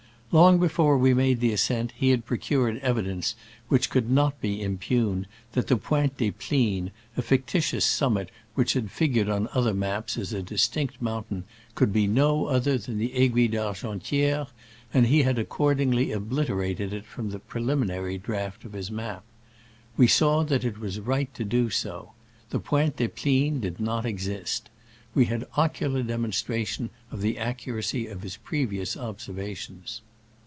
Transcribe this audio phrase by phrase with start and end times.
[0.33, 3.35] Long before we made the ascent he had procured evi dence
[3.67, 8.89] which could not be impugned that the Pointe des Plines, a fictitious summit which had
[8.91, 11.43] figured on other maps as a distinct mountain,
[11.75, 14.47] could be no other than the Aiguille d'Argentiere,
[14.93, 19.25] and he had accordingly obliterated it from the preliminary draft of his map.
[19.97, 22.13] We saw that it was right to do so.
[22.51, 24.69] The Pointe des Plines did not exist.
[25.13, 29.99] We had ocular demonstration of the accuracy of his previous observations.